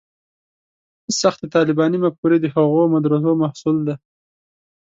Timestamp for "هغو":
2.55-2.81